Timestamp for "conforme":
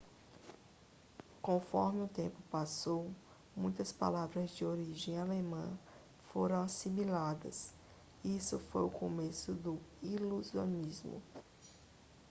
1.43-2.01